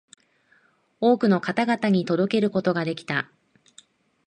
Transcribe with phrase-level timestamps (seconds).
[0.99, 3.29] 多くの方々に届けることができた